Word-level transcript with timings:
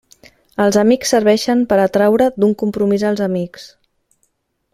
Els 0.63 0.77
amics 0.83 1.11
serveixen 1.15 1.61
per 1.73 1.77
a 1.83 1.87
traure 1.99 2.31
d'un 2.41 2.57
compromís 2.63 3.07
els 3.11 3.23
amics. 3.31 3.69